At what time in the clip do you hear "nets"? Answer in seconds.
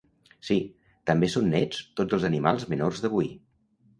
1.51-1.83